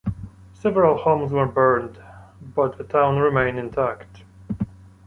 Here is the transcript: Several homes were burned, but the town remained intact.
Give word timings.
Several 0.55 0.97
homes 0.97 1.31
were 1.31 1.45
burned, 1.45 2.01
but 2.41 2.75
the 2.79 2.83
town 2.83 3.19
remained 3.19 3.59
intact. 3.59 4.23